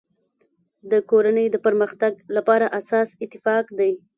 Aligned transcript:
د 0.91 0.93
کورنی 1.09 1.45
د 1.51 1.55
پرمختګ 1.65 2.13
لپاره 2.37 2.65
اساس 2.79 3.09
اتفاق 3.23 3.65
دی. 3.79 3.91